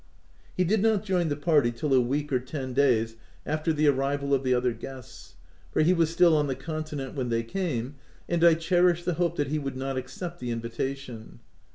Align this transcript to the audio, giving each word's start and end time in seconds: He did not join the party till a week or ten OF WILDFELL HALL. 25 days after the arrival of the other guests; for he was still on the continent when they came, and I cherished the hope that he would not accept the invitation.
He 0.57 0.63
did 0.63 0.81
not 0.81 1.03
join 1.05 1.27
the 1.29 1.35
party 1.35 1.71
till 1.71 1.93
a 1.93 2.01
week 2.01 2.33
or 2.33 2.39
ten 2.39 2.71
OF 2.71 2.75
WILDFELL 2.75 2.83
HALL. 2.85 2.93
25 2.95 3.05
days 3.05 3.15
after 3.45 3.71
the 3.71 3.87
arrival 3.87 4.33
of 4.33 4.43
the 4.43 4.51
other 4.51 4.73
guests; 4.73 5.35
for 5.71 5.83
he 5.83 5.93
was 5.93 6.09
still 6.09 6.35
on 6.35 6.47
the 6.47 6.55
continent 6.55 7.13
when 7.13 7.29
they 7.29 7.43
came, 7.43 7.97
and 8.27 8.43
I 8.43 8.55
cherished 8.55 9.05
the 9.05 9.13
hope 9.21 9.35
that 9.35 9.49
he 9.49 9.59
would 9.59 9.77
not 9.77 9.97
accept 9.97 10.39
the 10.39 10.49
invitation. 10.49 11.39